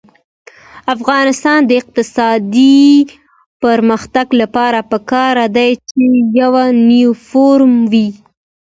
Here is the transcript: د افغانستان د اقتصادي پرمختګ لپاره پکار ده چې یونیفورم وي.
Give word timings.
د 0.03 0.03
افغانستان 0.95 1.59
د 1.65 1.71
اقتصادي 1.81 2.83
پرمختګ 3.63 4.27
لپاره 4.41 4.79
پکار 4.91 5.35
ده 5.55 5.65
چې 5.89 6.01
یونیفورم 6.39 7.73
وي. 7.91 8.07